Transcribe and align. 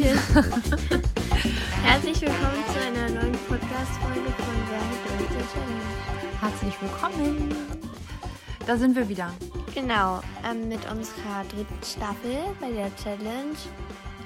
Herzlich 1.84 2.22
willkommen 2.22 2.64
zu 2.72 2.80
einer 2.80 3.10
neuen 3.10 3.32
Podcast-Folge 3.46 4.30
von 4.30 4.54
Wer 4.70 4.80
hat 4.80 5.20
Deutsche 5.20 5.44
Challenge. 5.52 6.40
Herzlich 6.40 6.74
willkommen. 6.80 7.54
Da 8.66 8.78
sind 8.78 8.96
wir 8.96 9.06
wieder. 9.10 9.30
Genau, 9.74 10.20
ähm, 10.50 10.70
mit 10.70 10.90
unserer 10.90 11.44
dritten 11.50 11.84
Staffel 11.84 12.38
bei 12.62 12.70
der 12.70 12.96
Challenge. 12.96 13.54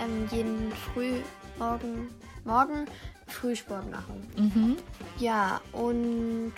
Ähm, 0.00 0.28
jeden 0.30 0.70
früh, 0.70 1.14
morgen, 1.58 2.08
morgen 2.44 2.84
Frühsport 3.26 3.90
machen. 3.90 4.28
Mhm. 4.36 4.76
Ja, 5.18 5.60
und 5.72 6.52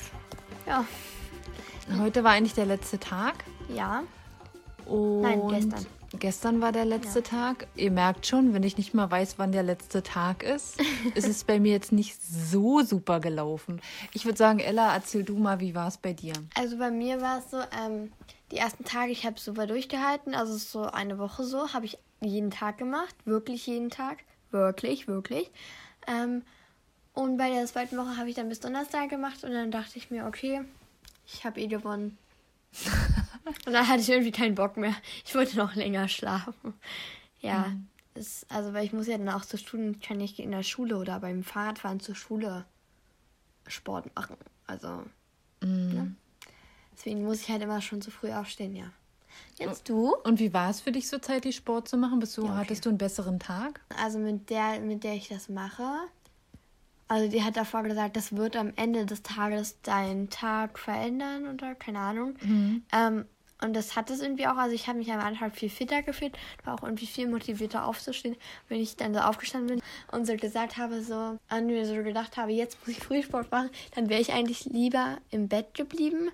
ja, 0.66 0.84
Heute 1.98 2.22
war 2.22 2.32
eigentlich 2.32 2.52
der 2.54 2.66
letzte 2.66 2.98
Tag. 2.98 3.44
ja, 3.74 4.02
Und 4.84 5.22
Nein, 5.22 5.40
gestern. 5.48 5.86
Gestern 6.12 6.60
war 6.60 6.72
der 6.72 6.84
letzte 6.84 7.18
Ja. 7.18 7.24
Tag. 7.24 7.66
Ihr 7.74 7.90
merkt 7.90 8.26
schon, 8.26 8.54
wenn 8.54 8.62
ich 8.62 8.78
nicht 8.78 8.94
mal 8.94 9.10
weiß, 9.10 9.38
wann 9.38 9.52
der 9.52 9.62
letzte 9.62 10.02
Tag 10.02 10.42
ist, 10.42 10.80
ist 11.14 11.28
es 11.28 11.44
bei 11.44 11.58
mir 11.58 11.72
jetzt 11.72 11.92
nicht 11.92 12.20
so 12.22 12.82
super 12.82 13.20
gelaufen. 13.20 13.80
Ich 14.12 14.24
würde 14.24 14.38
sagen, 14.38 14.60
Ella, 14.60 14.94
erzähl 14.94 15.24
du 15.24 15.36
mal, 15.36 15.60
wie 15.60 15.74
war 15.74 15.88
es 15.88 15.98
bei 15.98 16.12
dir? 16.12 16.32
Also 16.54 16.78
bei 16.78 16.90
mir 16.90 17.20
war 17.20 17.38
es 17.38 17.50
so, 17.50 17.58
ähm, 17.58 18.12
die 18.52 18.56
ersten 18.56 18.84
Tage, 18.84 19.10
ich 19.10 19.26
habe 19.26 19.38
super 19.40 19.66
durchgehalten, 19.66 20.34
also 20.34 20.56
so 20.56 20.82
eine 20.82 21.18
Woche 21.18 21.44
so, 21.44 21.72
habe 21.72 21.86
ich 21.86 21.98
jeden 22.20 22.50
Tag 22.50 22.78
gemacht, 22.78 23.14
wirklich 23.24 23.66
jeden 23.66 23.90
Tag, 23.90 24.18
wirklich, 24.50 25.08
wirklich. 25.08 25.50
Ähm, 26.06 26.42
und 27.12 27.36
bei 27.36 27.50
der 27.50 27.66
zweiten 27.66 27.96
Woche 27.96 28.16
habe 28.16 28.28
ich 28.28 28.36
dann 28.36 28.48
bis 28.48 28.60
Donnerstag 28.60 29.08
gemacht 29.08 29.42
und 29.42 29.52
dann 29.52 29.70
dachte 29.70 29.98
ich 29.98 30.10
mir, 30.10 30.26
okay, 30.26 30.62
ich 31.26 31.44
habe 31.44 31.60
eh 31.60 31.66
gewonnen. 31.66 32.16
Und 33.66 33.72
dann 33.72 33.88
hatte 33.88 34.00
ich 34.00 34.08
irgendwie 34.08 34.32
keinen 34.32 34.54
Bock 34.54 34.76
mehr. 34.76 34.94
Ich 35.24 35.34
wollte 35.34 35.56
noch 35.56 35.74
länger 35.74 36.08
schlafen. 36.08 36.74
Ja, 37.40 37.72
es, 38.14 38.46
also 38.48 38.72
weil 38.72 38.84
ich 38.84 38.92
muss 38.92 39.06
ja 39.06 39.18
dann 39.18 39.28
auch 39.28 39.44
zur 39.44 39.58
Schule, 39.58 39.90
ich 39.90 40.00
kann 40.00 40.16
nicht 40.16 40.38
in 40.38 40.50
der 40.50 40.62
Schule 40.62 40.96
oder 40.96 41.20
beim 41.20 41.42
Fahrradfahren 41.42 42.00
zur 42.00 42.14
Schule 42.14 42.64
Sport 43.66 44.14
machen. 44.16 44.36
Also 44.66 45.04
Ne? 45.60 46.14
Deswegen 46.92 47.24
muss 47.24 47.42
ich 47.42 47.48
halt 47.48 47.62
immer 47.62 47.80
schon 47.80 48.00
zu 48.00 48.10
früh 48.10 48.32
aufstehen, 48.32 48.74
ja. 48.74 48.90
Jetzt 49.58 49.88
du? 49.88 50.14
Und 50.24 50.38
wie 50.38 50.52
war 50.54 50.70
es 50.70 50.80
für 50.80 50.92
dich 50.92 51.08
so 51.08 51.18
zeitlich 51.18 51.56
Sport 51.56 51.88
zu 51.88 51.96
machen? 51.98 52.18
Bist 52.20 52.36
du, 52.36 52.42
Ja, 52.42 52.48
okay. 52.48 52.58
Hattest 52.58 52.84
du 52.84 52.88
einen 52.88 52.98
besseren 52.98 53.38
Tag? 53.38 53.80
Also 54.02 54.18
mit 54.18 54.48
der, 54.48 54.80
mit 54.80 55.04
der 55.04 55.14
ich 55.14 55.28
das 55.28 55.48
mache. 55.48 55.84
Also 57.08 57.28
die 57.28 57.42
hat 57.44 57.56
davor 57.56 57.82
gesagt, 57.84 58.16
das 58.16 58.36
wird 58.36 58.56
am 58.56 58.72
Ende 58.76 59.06
des 59.06 59.22
Tages 59.22 59.80
deinen 59.82 60.28
Tag 60.28 60.78
verändern 60.78 61.46
oder 61.46 61.74
keine 61.74 62.00
Ahnung. 62.00 62.34
Ähm, 62.92 63.26
und 63.62 63.74
das 63.74 63.96
hat 63.96 64.10
es 64.10 64.20
irgendwie 64.20 64.46
auch. 64.46 64.56
Also 64.56 64.74
ich 64.74 64.86
habe 64.86 64.98
mich 64.98 65.10
am 65.10 65.20
Anfang 65.20 65.50
viel 65.50 65.70
fitter 65.70 66.02
gefühlt, 66.02 66.36
war 66.64 66.74
auch 66.74 66.82
irgendwie 66.82 67.06
viel 67.06 67.28
motivierter 67.28 67.86
aufzustehen, 67.86 68.36
wenn 68.68 68.80
ich 68.80 68.96
dann 68.96 69.14
so 69.14 69.20
aufgestanden 69.20 69.76
bin 69.76 69.82
und 70.12 70.26
so 70.26 70.36
gesagt 70.36 70.76
habe, 70.76 71.02
so 71.02 71.38
an 71.48 71.66
mir 71.66 71.86
so 71.86 71.94
gedacht 72.02 72.36
habe, 72.36 72.52
jetzt 72.52 72.78
muss 72.80 72.96
ich 72.96 73.02
Frühsport 73.02 73.50
machen, 73.50 73.70
dann 73.94 74.08
wäre 74.08 74.20
ich 74.20 74.32
eigentlich 74.32 74.66
lieber 74.66 75.18
im 75.30 75.48
Bett 75.48 75.74
geblieben. 75.74 76.30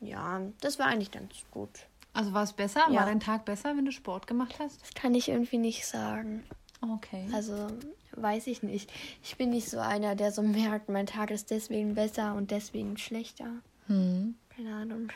Ja, 0.00 0.40
das 0.60 0.78
war 0.78 0.86
eigentlich 0.86 1.10
ganz 1.10 1.34
gut. 1.50 1.70
Also 2.12 2.32
war 2.32 2.44
es 2.44 2.54
besser? 2.54 2.80
Ja. 2.88 3.00
War 3.00 3.06
dein 3.06 3.20
Tag 3.20 3.44
besser, 3.44 3.76
wenn 3.76 3.84
du 3.84 3.92
Sport 3.92 4.26
gemacht 4.26 4.56
hast? 4.58 4.80
Das 4.80 4.94
kann 4.94 5.14
ich 5.14 5.28
irgendwie 5.28 5.58
nicht 5.58 5.86
sagen. 5.86 6.44
Okay. 6.80 7.28
Also 7.32 7.68
weiß 8.16 8.46
ich 8.46 8.62
nicht. 8.62 8.92
Ich 9.22 9.36
bin 9.36 9.50
nicht 9.50 9.68
so 9.68 9.78
einer, 9.78 10.14
der 10.14 10.32
so 10.32 10.42
merkt, 10.42 10.88
mein 10.88 11.06
Tag 11.06 11.30
ist 11.30 11.50
deswegen 11.50 11.94
besser 11.94 12.34
und 12.34 12.50
deswegen 12.50 12.96
schlechter. 12.96 13.50
Hm. 13.86 14.34
Keine 14.54 14.74
Ahnung. 14.74 15.08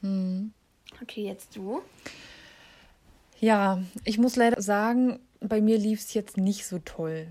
Hm. 0.00 0.52
Okay, 1.02 1.24
jetzt 1.24 1.56
du. 1.56 1.82
Ja, 3.40 3.82
ich 4.04 4.18
muss 4.18 4.36
leider 4.36 4.62
sagen, 4.62 5.18
bei 5.40 5.60
mir 5.60 5.78
lief 5.78 6.00
es 6.00 6.14
jetzt 6.14 6.36
nicht 6.36 6.66
so 6.66 6.78
toll. 6.78 7.26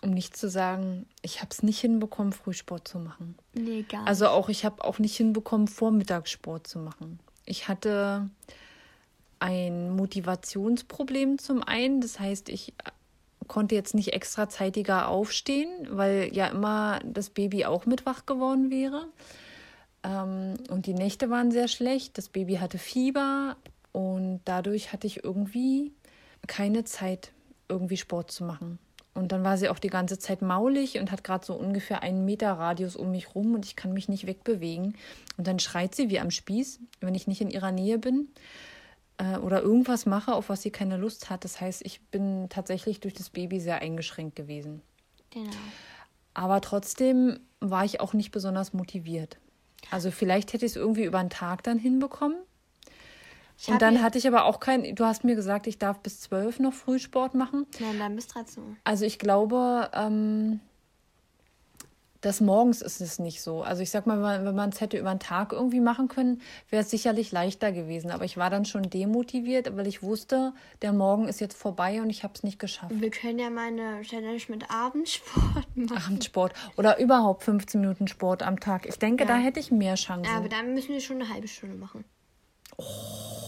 Um 0.00 0.10
nicht 0.10 0.36
zu 0.36 0.48
sagen, 0.48 1.06
ich 1.22 1.40
habe 1.40 1.48
es 1.50 1.64
nicht 1.64 1.80
hinbekommen, 1.80 2.32
Frühsport 2.32 2.86
zu 2.86 3.00
machen. 3.00 3.36
Nee, 3.54 3.82
gar 3.82 4.00
nicht. 4.00 4.08
Also 4.08 4.28
auch, 4.28 4.48
ich 4.48 4.64
habe 4.64 4.84
auch 4.84 5.00
nicht 5.00 5.16
hinbekommen, 5.16 5.66
Vormittagssport 5.66 6.68
zu 6.68 6.78
machen. 6.78 7.18
Ich 7.46 7.66
hatte 7.66 8.30
ein 9.40 9.90
Motivationsproblem 9.96 11.38
zum 11.38 11.64
einen. 11.64 12.00
Das 12.00 12.20
heißt, 12.20 12.48
ich 12.48 12.74
konnte 13.48 13.74
jetzt 13.74 13.94
nicht 13.94 14.12
extra 14.12 14.48
zeitiger 14.48 15.08
aufstehen, 15.08 15.68
weil 15.90 16.30
ja 16.32 16.46
immer 16.46 17.00
das 17.04 17.30
Baby 17.30 17.64
auch 17.64 17.86
mit 17.86 18.06
wach 18.06 18.26
geworden 18.26 18.70
wäre. 18.70 19.08
Ähm, 20.04 20.54
und 20.70 20.86
die 20.86 20.94
Nächte 20.94 21.30
waren 21.30 21.50
sehr 21.50 21.68
schlecht. 21.68 22.18
Das 22.18 22.28
Baby 22.28 22.56
hatte 22.56 22.78
Fieber 22.78 23.56
und 23.92 24.40
dadurch 24.44 24.92
hatte 24.92 25.06
ich 25.06 25.24
irgendwie 25.24 25.92
keine 26.46 26.84
Zeit, 26.84 27.32
irgendwie 27.68 27.96
Sport 27.96 28.30
zu 28.30 28.44
machen. 28.44 28.78
Und 29.14 29.32
dann 29.32 29.42
war 29.42 29.58
sie 29.58 29.68
auch 29.68 29.80
die 29.80 29.88
ganze 29.88 30.20
Zeit 30.20 30.42
maulig 30.42 31.00
und 31.00 31.10
hat 31.10 31.24
gerade 31.24 31.44
so 31.44 31.54
ungefähr 31.54 32.04
einen 32.04 32.24
Meter 32.24 32.52
Radius 32.52 32.94
um 32.94 33.10
mich 33.10 33.34
rum 33.34 33.54
und 33.54 33.64
ich 33.66 33.74
kann 33.74 33.92
mich 33.92 34.08
nicht 34.08 34.28
wegbewegen. 34.28 34.96
Und 35.36 35.46
dann 35.46 35.58
schreit 35.58 35.94
sie 35.96 36.08
wie 36.08 36.20
am 36.20 36.30
Spieß, 36.30 36.78
wenn 37.00 37.16
ich 37.16 37.26
nicht 37.26 37.40
in 37.40 37.50
ihrer 37.50 37.72
Nähe 37.72 37.98
bin 37.98 38.28
äh, 39.18 39.36
oder 39.38 39.62
irgendwas 39.62 40.06
mache, 40.06 40.32
auf 40.34 40.48
was 40.48 40.62
sie 40.62 40.70
keine 40.70 40.96
Lust 40.96 41.30
hat. 41.30 41.44
Das 41.44 41.60
heißt, 41.60 41.82
ich 41.84 42.00
bin 42.06 42.48
tatsächlich 42.48 43.00
durch 43.00 43.14
das 43.14 43.30
Baby 43.30 43.60
sehr 43.60 43.80
eingeschränkt 43.80 44.36
gewesen. 44.36 44.82
genau. 45.30 45.50
Aber 46.34 46.60
trotzdem 46.60 47.40
war 47.60 47.84
ich 47.84 48.00
auch 48.00 48.12
nicht 48.12 48.30
besonders 48.30 48.72
motiviert. 48.72 49.38
Also 49.90 50.10
vielleicht 50.10 50.52
hätte 50.52 50.66
ich 50.66 50.72
es 50.72 50.76
irgendwie 50.76 51.04
über 51.04 51.18
einen 51.18 51.30
Tag 51.30 51.64
dann 51.64 51.78
hinbekommen. 51.78 52.38
Ich 53.60 53.68
Und 53.68 53.82
dann 53.82 54.02
hatte 54.02 54.18
ich 54.18 54.28
aber 54.28 54.44
auch 54.44 54.60
kein, 54.60 54.94
du 54.94 55.04
hast 55.04 55.24
mir 55.24 55.34
gesagt, 55.34 55.66
ich 55.66 55.78
darf 55.78 55.98
bis 55.98 56.20
zwölf 56.20 56.60
noch 56.60 56.72
Frühsport 56.72 57.34
machen. 57.34 57.66
Nein, 57.80 57.98
dann 57.98 58.14
bist 58.14 58.36
du 58.36 58.40
so. 58.46 58.62
Also 58.84 59.04
ich 59.04 59.18
glaube, 59.18 59.90
ähm, 59.94 60.60
das 62.20 62.40
morgens 62.40 62.82
ist 62.82 63.00
es 63.00 63.18
nicht 63.18 63.42
so. 63.42 63.62
Also 63.62 63.82
ich 63.82 63.90
sag 63.90 64.06
mal, 64.06 64.44
wenn 64.44 64.54
man 64.54 64.70
es 64.70 64.80
hätte 64.80 64.98
über 64.98 65.10
den 65.14 65.20
Tag 65.20 65.52
irgendwie 65.52 65.80
machen 65.80 66.08
können, 66.08 66.40
wäre 66.68 66.82
es 66.82 66.90
sicherlich 66.90 67.30
leichter 67.32 67.70
gewesen. 67.72 68.10
Aber 68.10 68.24
ich 68.24 68.36
war 68.36 68.50
dann 68.50 68.64
schon 68.64 68.82
demotiviert, 68.90 69.76
weil 69.76 69.86
ich 69.86 70.02
wusste, 70.02 70.52
der 70.82 70.92
Morgen 70.92 71.28
ist 71.28 71.40
jetzt 71.40 71.56
vorbei 71.56 72.00
und 72.02 72.10
ich 72.10 72.24
habe 72.24 72.34
es 72.34 72.42
nicht 72.42 72.58
geschafft. 72.58 72.92
Wir 72.92 73.10
können 73.10 73.38
ja 73.38 73.50
mal 73.50 73.68
eine 73.68 74.02
Challenge 74.02 74.40
mit 74.48 74.70
Abendsport 74.70 75.66
machen. 75.76 76.02
Abendsport 76.06 76.52
oder 76.76 76.98
überhaupt 76.98 77.44
15 77.44 77.80
Minuten 77.80 78.08
Sport 78.08 78.42
am 78.42 78.58
Tag. 78.58 78.86
Ich 78.86 78.98
denke, 78.98 79.24
Ja. 79.24 79.28
da 79.28 79.36
hätte 79.36 79.60
ich 79.60 79.70
mehr 79.70 79.94
Chancen. 79.94 80.32
Aber 80.34 80.48
dann 80.48 80.74
müssen 80.74 80.88
wir 80.88 81.00
schon 81.00 81.20
eine 81.22 81.32
halbe 81.32 81.48
Stunde 81.48 81.76
machen. 81.76 82.04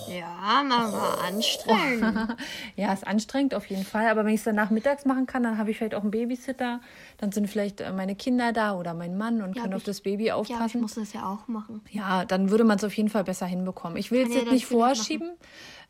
Ja, 0.08 0.62
mal, 0.64 0.90
mal 0.90 1.14
anstrengen. 1.26 2.36
Ja, 2.76 2.92
ist 2.92 3.06
anstrengend 3.06 3.54
auf 3.54 3.66
jeden 3.66 3.84
Fall. 3.84 4.08
Aber 4.08 4.24
wenn 4.24 4.32
ich 4.32 4.40
es 4.40 4.44
danach 4.44 4.70
mittags 4.70 5.04
machen 5.04 5.26
kann, 5.26 5.42
dann 5.42 5.58
habe 5.58 5.70
ich 5.70 5.76
vielleicht 5.78 5.94
auch 5.94 6.02
einen 6.02 6.10
Babysitter. 6.10 6.80
Dann 7.18 7.30
sind 7.30 7.46
vielleicht 7.48 7.80
äh, 7.80 7.92
meine 7.92 8.16
Kinder 8.16 8.52
da 8.52 8.74
oder 8.76 8.94
mein 8.94 9.16
Mann 9.18 9.42
und 9.42 9.56
Ja, 9.56 9.64
aber 9.64 9.76
auf 9.76 9.82
ich- 9.82 9.86
das 9.86 10.00
Baby 10.00 10.26
Ja, 10.26 10.34
aber 10.36 10.44
ich 10.46 10.50
aufpassen. 10.52 10.80
muss 10.80 10.94
das 10.94 11.12
ja 11.12 11.26
auch 11.30 11.46
machen. 11.46 11.82
Ja, 11.90 12.24
dann 12.24 12.50
würde 12.50 12.64
man 12.64 12.78
es 12.78 12.84
auf 12.84 12.94
jeden 12.96 13.08
Fall 13.10 13.24
besser 13.24 13.46
hinbekommen. 13.46 13.96
Ich 13.98 14.10
will 14.10 14.22
Kann 14.22 14.28
es 14.30 14.34
ja 14.34 14.40
jetzt 14.42 14.50
nicht 14.52 14.66
vorschieben, 14.66 15.32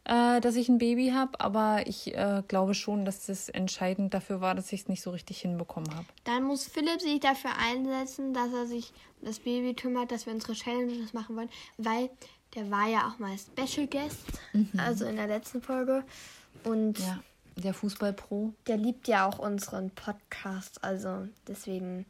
äh, 0.05 0.41
dass 0.41 0.57
ich 0.57 0.69
ein 0.69 0.79
Baby 0.79 1.13
habe, 1.15 1.39
aber 1.41 1.87
ich 1.87 2.15
äh, 2.15 2.43
glaube 2.49 2.75
schon, 2.75 3.05
dass 3.05 3.27
das 3.27 3.49
entscheidend 3.49 4.13
dafür 4.13 4.41
war, 4.41 4.55
dass 4.55 4.73
ich 4.73 4.83
es 4.83 4.89
nicht 4.89 5.03
so 5.03 5.11
richtig 5.11 5.41
hinbekommen 5.41 5.95
habe. 5.95 6.07
Dann 6.25 6.43
muss 6.43 6.67
Philipp 6.67 7.01
sich 7.01 7.21
dafür 7.21 7.53
einsetzen, 7.59 8.35
dass 8.35 8.53
er 8.53 8.67
sich 8.67 8.93
um 9.21 9.27
das 9.29 9.39
Baby 9.39 9.75
kümmert, 9.75 10.11
dass 10.11 10.27
wir 10.27 10.35
unsere 10.35 10.55
Challenges 10.55 11.13
machen 11.15 11.37
wollen, 11.37 11.51
weil 11.79 12.11
der 12.55 12.71
war 12.71 12.89
ja 12.89 13.09
auch 13.09 13.19
mal 13.19 13.35
Special 13.39 13.87
Guest, 13.87 14.19
also 14.77 15.05
in 15.07 15.17
der 15.17 15.27
letzten 15.27 15.63
Folge. 15.63 16.05
Und 16.65 16.99
Ja, 16.99 17.21
der 17.57 17.75
Fußballpro. 17.75 18.55
der 18.67 18.77
liebt 18.77 19.09
ja 19.09 19.27
auch 19.27 19.39
unseren 19.39 19.91
Podcast, 19.91 20.83
also 20.85 21.29
deswegen 21.47 22.07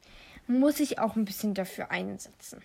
muss 0.47 0.81
ich 0.81 0.99
auch 0.99 1.17
ein 1.17 1.25
bisschen 1.25 1.55
dafür 1.55 1.91
einsetzen. 1.91 2.61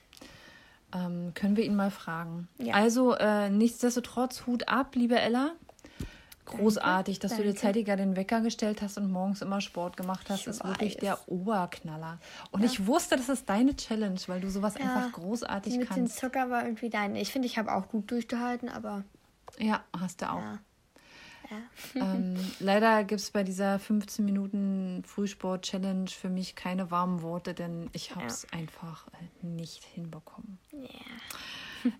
Ähm, 0.93 1.33
können 1.33 1.57
wir 1.57 1.65
ihn 1.65 1.75
mal 1.75 1.91
fragen. 1.91 2.47
Ja. 2.57 2.73
Also, 2.75 3.13
äh, 3.15 3.49
nichtsdestotrotz, 3.49 4.45
Hut 4.47 4.67
ab, 4.69 4.95
liebe 4.95 5.19
Ella. 5.19 5.51
Großartig, 6.45 7.19
dass 7.19 7.31
du 7.31 7.37
dir 7.37 7.45
danke. 7.45 7.59
zeitiger 7.61 7.95
den 7.95 8.15
Wecker 8.15 8.41
gestellt 8.41 8.81
hast 8.81 8.97
und 8.97 9.11
morgens 9.11 9.41
immer 9.41 9.61
Sport 9.61 9.97
gemacht 9.97 10.29
hast, 10.29 10.41
Ich 10.41 10.47
ist 10.47 10.63
wirklich 10.63 10.95
weiß. 10.95 11.01
der 11.01 11.19
Oberknaller. 11.27 12.19
Und 12.51 12.63
ich 12.63 12.85
wusste, 12.87 13.15
das 13.17 13.29
ist 13.29 13.49
deine 13.49 13.75
Challenge, 13.75 14.19
weil 14.27 14.41
du 14.41 14.49
sowas 14.49 14.75
einfach 14.75 15.11
großartig 15.13 15.77
Mit 15.77 15.89
dem 15.89 15.95
kannst. 15.95 16.17
Zucker 16.17 16.49
war 16.49 16.63
irgendwie 16.65 16.89
dein. 16.89 17.15
Ich 17.15 17.31
finde, 17.31 17.47
ich 17.47 17.57
habe 17.57 17.73
auch 17.73 17.87
gut 17.89 18.11
durchgehalten, 18.11 18.69
aber 18.69 19.03
Ja, 19.57 19.83
hast 19.99 20.21
du 20.21 20.31
auch. 20.31 20.39
ja. 20.41 20.59
ähm, 21.95 22.35
leider 22.59 23.03
gibt 23.03 23.21
es 23.21 23.29
bei 23.29 23.43
dieser 23.43 23.77
15 23.77 24.25
Minuten 24.25 25.03
Frühsport-Challenge 25.05 26.09
für 26.09 26.27
mich 26.29 26.55
keine 26.55 26.89
warmen 26.89 27.21
Worte, 27.21 27.53
denn 27.53 27.87
ich 27.93 28.15
habe 28.15 28.25
es 28.25 28.47
einfach 28.51 29.05
äh, 29.09 29.45
nicht 29.45 29.83
hinbekommen. 29.83 30.57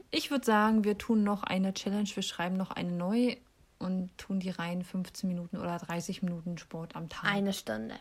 Ich 0.09 0.31
würde 0.31 0.43
sagen, 0.45 0.83
wir 0.83 0.97
tun 0.97 1.23
noch 1.23 1.43
eine 1.43 1.73
Challenge, 1.75 2.09
wir 2.15 2.23
schreiben 2.23 2.57
noch 2.57 2.71
eine 2.71 2.91
neu 2.91 3.35
und 3.85 4.09
tun 4.17 4.39
die 4.39 4.49
rein 4.49 4.83
15 4.83 5.27
Minuten 5.29 5.57
oder 5.57 5.77
30 5.77 6.21
Minuten 6.23 6.57
Sport 6.57 6.95
am 6.95 7.07
Tag. 7.09 7.31
Eine 7.31 7.53
Stunde. 7.53 7.95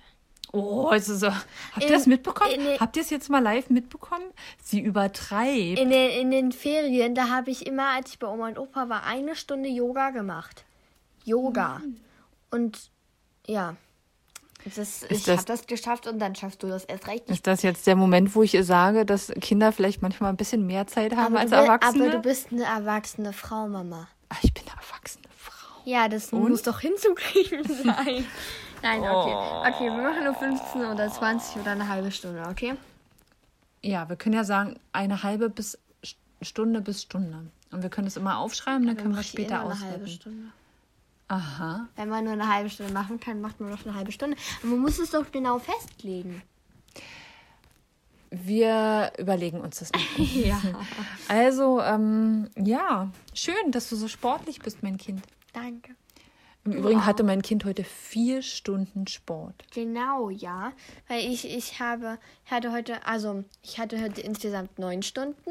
Oh, 0.53 0.91
ist 0.91 1.09
es 1.09 1.21
so. 1.21 1.29
Habt 1.31 1.83
ihr 1.83 1.89
das 1.91 2.07
mitbekommen? 2.07 2.53
in- 2.53 2.79
Habt 2.81 2.97
ihr 2.97 3.03
es 3.03 3.11
jetzt 3.11 3.29
mal 3.31 3.41
live 3.43 3.71
mitbekommen? 3.71 4.25
Sie 4.63 4.79
übertreibt. 4.81 5.79
In 5.79 5.91
den, 5.91 6.11
in 6.21 6.31
den 6.31 6.53
Ferien, 6.53 7.15
da 7.15 7.29
habe 7.29 7.51
ich 7.51 7.67
immer, 7.67 7.91
als 7.91 8.11
ich 8.11 8.19
bei 8.19 8.27
Oma 8.29 8.49
und 8.49 8.59
Opa 8.59 8.89
war, 8.89 9.05
eine 9.05 9.35
Stunde 9.37 9.69
Yoga 9.69 10.11
gemacht. 10.11 10.65
Yoga. 11.25 11.81
Und 12.51 12.91
ja, 13.47 13.75
Das, 14.65 14.77
Ist 14.79 15.11
ich 15.11 15.25
das- 15.25 15.39
habe 15.39 15.47
das 15.47 15.67
geschafft 15.67 16.07
und 16.07 16.19
dann 16.21 16.35
schaffst 16.37 16.63
du 16.63 16.69
das 16.69 16.85
erst 16.85 17.09
recht. 17.09 17.29
Ist 17.31 17.47
das 17.47 17.63
jetzt 17.63 17.87
der 17.87 17.97
Moment, 17.97 18.35
wo 18.35 18.43
ich 18.43 18.57
sage, 18.63 19.05
dass 19.05 19.33
Kinder 19.41 19.73
vielleicht 19.73 20.03
manchmal 20.03 20.31
ein 20.31 20.37
bisschen 20.37 20.67
mehr 20.67 20.87
Zeit 20.87 21.17
haben 21.17 21.35
aber, 21.35 21.41
als 21.41 21.53
Erwachsene? 21.53 22.05
aber 22.05 22.13
du 22.13 22.21
bist 22.23 22.53
eine 22.53 22.65
erwachsene 22.65 23.33
Frau, 23.33 23.67
Mama. 23.67 24.09
Ach, 24.29 24.39
ich 24.43 24.55
bin 24.55 24.63
Frau. 24.65 24.71
Ja, 25.85 26.09
das 26.09 26.33
Und? 26.33 26.49
muss 26.49 26.63
doch 26.63 26.81
hinzukriegen 26.81 27.65
sein. 27.85 28.27
Nein, 28.83 29.01
okay. 29.01 29.35
Oh. 29.35 29.65
Okay, 29.67 29.85
wir 29.85 30.03
machen 30.03 30.25
nur 30.25 30.35
15 30.35 30.85
oder 30.85 31.11
20 31.11 31.63
oder 31.63 31.71
eine 31.73 31.89
halbe 31.89 32.11
Stunde, 32.11 32.43
okay? 32.51 32.75
Ja, 33.83 34.09
wir 34.09 34.17
können 34.17 34.35
ja 34.35 34.45
sagen, 34.45 34.79
eine 34.93 35.23
halbe 35.23 35.49
bis 35.51 35.79
Stunde 36.43 36.81
bis 36.81 37.03
Stunde. 37.03 37.47
Und 37.71 37.83
wir 37.83 37.91
können 37.91 38.07
es 38.07 38.17
immer 38.17 38.39
aufschreiben, 38.39 38.87
dann 38.87 38.97
können 38.97 39.17
wir 39.17 39.23
später 39.23 39.63
immer 39.63 39.73
eine 39.73 39.81
halbe 39.81 39.95
auswerten. 40.05 40.09
Stunde. 40.09 40.49
Aha. 41.29 41.87
Wenn 41.97 42.09
man 42.09 42.25
nur 42.25 42.35
eine 42.35 42.49
halbe 42.53 42.69
Stunde 42.71 42.93
machen 42.93 43.19
kann, 43.19 43.41
macht 43.41 43.61
man 43.61 43.71
doch 43.71 43.85
eine 43.87 43.95
halbe 43.95 44.13
Stunde. 44.13 44.37
Aber 44.61 44.71
man 44.71 44.81
muss 44.81 44.99
es 44.99 45.11
doch 45.11 45.31
genau 45.33 45.59
festlegen. 45.59 46.43
Wir 48.31 49.13
überlegen 49.19 49.61
uns 49.61 49.79
das 49.79 49.93
noch. 49.93 50.01
Ja. 50.19 50.61
Also, 51.29 51.81
ähm, 51.81 52.51
ja, 52.57 53.11
schön, 53.33 53.71
dass 53.71 53.89
du 53.89 53.97
so 53.97 54.09
sportlich 54.09 54.61
bist, 54.61 54.83
mein 54.83 54.99
Kind. 54.99 55.23
Danke. 55.55 55.97
Im 56.65 56.73
Übrigen 56.73 57.05
hatte 57.05 57.23
mein 57.23 57.43
Kind 57.43 57.65
heute 57.65 57.85
vier 57.85 58.43
Stunden 58.43 59.07
Sport. 59.07 59.65
Genau, 59.73 60.31
ja. 60.31 60.73
Weil 61.09 61.21
ich, 61.21 61.49
ich 61.49 61.79
habe, 61.79 62.19
hatte 62.47 62.73
heute, 62.73 63.07
also 63.07 63.45
ich 63.63 63.79
hatte 63.79 64.01
heute 64.01 64.23
insgesamt 64.23 64.79
neun 64.79 65.03
Stunden. 65.03 65.51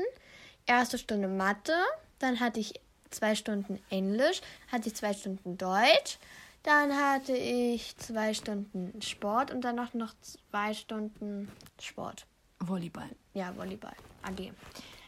Erste 0.65 0.97
Stunde 0.97 1.27
Mathe, 1.27 1.75
dann 2.19 2.39
hatte 2.39 2.59
ich 2.59 2.73
zwei 3.11 3.35
Stunden 3.35 3.79
Englisch, 3.89 4.41
hatte 4.71 4.87
ich 4.87 4.95
zwei 4.95 5.13
Stunden 5.13 5.57
Deutsch, 5.57 6.17
dann 6.63 6.93
hatte 6.93 7.35
ich 7.35 7.95
zwei 7.97 8.33
Stunden 8.33 8.99
Sport 9.01 9.51
und 9.51 9.61
dann 9.61 9.75
noch, 9.75 9.93
noch 9.93 10.13
zwei 10.51 10.73
Stunden 10.73 11.51
Sport. 11.79 12.25
Volleyball. 12.59 13.09
Ja, 13.33 13.55
Volleyball. 13.55 13.95
AG. 14.23 14.51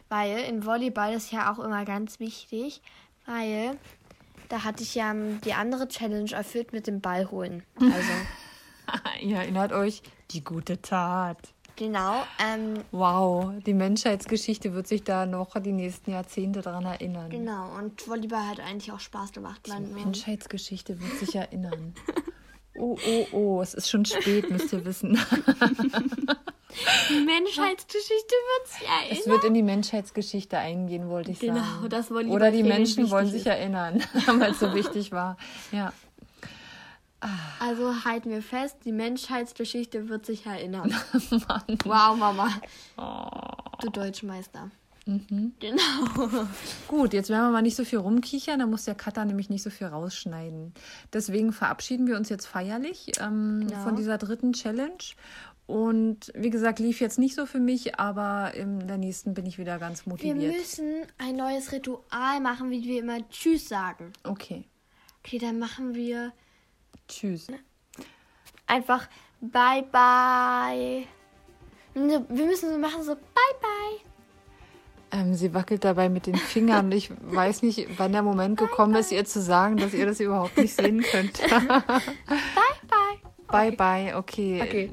Weil 0.09 0.37
in 0.39 0.65
Volleyball 0.65 1.13
ist 1.13 1.31
ja 1.31 1.51
auch 1.51 1.59
immer 1.59 1.83
ganz 1.85 2.19
wichtig, 2.19 2.81
weil 3.25 3.77
da 4.49 4.63
hatte 4.63 4.83
ich 4.83 4.95
ja 4.95 5.11
ähm, 5.11 5.39
die 5.41 5.53
andere 5.53 5.87
Challenge 5.87 6.31
erfüllt 6.31 6.73
mit 6.73 6.87
dem 6.87 7.01
Ball 7.01 7.29
holen. 7.31 7.63
Also, 7.79 7.91
Ihr 9.21 9.37
erinnert 9.37 9.71
euch, 9.71 10.01
die 10.31 10.43
gute 10.43 10.81
Tat. 10.81 11.37
genau. 11.75 12.23
Ähm, 12.39 12.83
Wow, 12.91 13.51
die 13.65 13.73
Menschheitsgeschichte 13.73 14.73
wird 14.73 14.87
sich 14.87 15.03
da 15.03 15.25
noch 15.25 15.59
die 15.59 15.71
nächsten 15.71 16.11
Jahrzehnte 16.11 16.61
daran 16.61 16.85
erinnern. 16.85 17.29
genau. 17.29 17.75
Und 17.77 18.07
Volleyball 18.07 18.47
hat 18.47 18.59
eigentlich 18.59 18.91
auch 18.91 18.99
Spaß 18.99 19.31
gemacht. 19.31 19.61
Die 19.65 19.71
Menschheitsgeschichte 19.93 21.01
wird 21.01 21.19
sich 21.19 21.35
erinnern. 21.35 21.93
Oh, 22.77 22.97
oh, 23.07 23.27
oh, 23.31 23.61
es 23.61 23.73
ist 23.73 23.89
schon 23.89 24.05
spät, 24.05 24.51
müsst 24.51 24.73
ihr 24.73 24.83
wissen. 24.85 25.17
die 27.09 27.19
Menschheitsgeschichte 27.25 28.35
wird 28.35 28.67
sich 28.67 28.81
Es 28.81 29.17
erinnern. 29.19 29.31
wird 29.31 29.43
in 29.45 29.53
die 29.53 29.63
Menschheitsgeschichte 29.63 30.57
eingehen, 30.57 31.09
wollte 31.09 31.31
ich 31.31 31.39
Genau, 31.39 31.55
sagen. 31.55 31.89
das 31.89 32.09
Volleyball 32.11 32.35
Oder 32.35 32.51
die 32.51 32.63
Menschen 32.63 33.09
wollen 33.11 33.27
sich 33.27 33.41
ist. 33.41 33.47
erinnern, 33.47 34.01
weil 34.27 34.51
es 34.51 34.59
so 34.59 34.73
wichtig 34.73 35.11
war. 35.11 35.37
Ja. 35.71 35.93
Also 37.59 38.03
halten 38.05 38.29
wir 38.29 38.41
fest, 38.43 38.77
die 38.85 38.91
Menschheitsgeschichte 38.91 40.09
wird 40.09 40.25
sich 40.25 40.45
erinnern. 40.45 40.93
Mann. 41.31 41.63
Wow, 41.83 42.15
Mama. 42.17 42.49
Oh. 42.97 43.29
Du 43.81 43.89
Deutschmeister. 43.89 44.69
Mhm. 45.07 45.53
Genau. 45.59 45.81
Gut, 46.87 47.13
jetzt 47.13 47.29
werden 47.29 47.45
wir 47.45 47.51
mal 47.51 47.61
nicht 47.61 47.75
so 47.75 47.85
viel 47.85 47.99
rumkichern, 47.99 48.59
da 48.59 48.65
muss 48.65 48.85
der 48.85 48.95
Cutter 48.95 49.23
nämlich 49.25 49.49
nicht 49.49 49.63
so 49.63 49.69
viel 49.69 49.87
rausschneiden. 49.87 50.73
Deswegen 51.13 51.51
verabschieden 51.53 52.05
wir 52.07 52.15
uns 52.17 52.29
jetzt 52.29 52.45
feierlich 52.47 53.11
ähm, 53.19 53.67
Ja. 53.71 53.79
von 53.81 53.95
dieser 53.95 54.17
dritten 54.17 54.53
Challenge. 54.53 54.97
Und 55.67 56.31
wie 56.35 56.51
gesagt, 56.51 56.77
lief 56.79 57.01
jetzt 57.01 57.17
nicht 57.17 57.33
so 57.35 57.45
für 57.47 57.59
mich, 57.59 57.97
aber 57.99 58.53
in 58.53 58.85
der 58.87 58.97
nächsten 58.99 59.33
bin 59.33 59.45
ich 59.47 59.57
wieder 59.57 59.79
ganz 59.79 60.05
Wir 60.05 60.11
motiviert. 60.11 60.55
müssen 60.55 61.05
ein 61.17 61.35
neues 61.35 61.71
Ritual 61.71 62.39
machen, 62.39 62.69
wie 62.69 62.83
wir 62.83 62.99
immer 62.99 63.27
Tschüss 63.29 63.67
sagen. 63.67 64.13
Okay, 64.23 64.65
Okay, 65.23 65.39
dann 65.39 65.57
machen 65.57 65.95
wir 65.95 66.33
tschüss. 67.07 67.47
einfach 68.67 69.07
Bye 69.41 69.83
Bye. 69.91 71.05
Wir 71.95 72.45
müssen 72.45 72.69
so 72.71 72.77
machen, 72.77 73.01
so 73.03 73.15
Bye 73.15 73.59
Bye. 73.61 75.19
Ähm, 75.19 75.33
sie 75.33 75.53
wackelt 75.53 75.83
dabei 75.83 76.09
mit 76.09 76.27
den 76.27 76.35
Fingern. 76.35 76.91
Ich 76.91 77.09
weiß 77.21 77.63
nicht, 77.63 77.87
wann 77.97 78.11
der 78.11 78.21
Moment 78.21 78.59
gekommen 78.59 78.93
ist, 78.95 79.11
ihr 79.11 79.25
zu 79.25 79.41
sagen, 79.41 79.77
dass 79.77 79.93
ihr 79.95 80.05
das 80.05 80.19
überhaupt 80.19 80.57
nicht 80.57 80.75
sehen 80.75 81.01
könnt. 81.01 81.39
Bye 81.41 81.49
Bye. 82.87 83.17
bye, 83.47 83.71
bye, 83.71 84.15
okay. 84.15 84.61
Okay. 84.61 84.91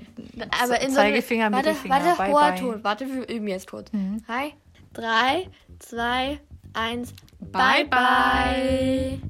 Aber 0.63 0.81
in 0.81 0.91
so 0.91 0.97
Zeigefinger, 0.97 1.53
warte, 1.53 1.71
Mittelfinger, 1.71 1.95
Warte, 1.95 2.17
bye, 2.17 2.33
hoher. 2.33 2.57
Ton. 2.57 2.85
Warte, 2.85 3.07
wir 3.07 3.29
üben 3.29 3.49
jetzt 3.49 3.71
kurz. 3.71 3.93
Mhm. 3.93 4.23
Drei, 4.27 4.55
drei, 4.93 5.49
zwei, 5.79 6.41
eins. 6.73 7.13
Bye, 7.41 7.85
bye. 7.85 7.89
bye. 7.89 9.21